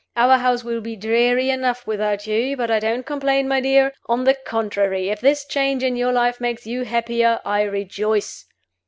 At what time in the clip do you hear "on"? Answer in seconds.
4.07-4.23